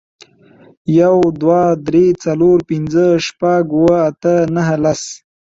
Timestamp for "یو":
0.99-1.17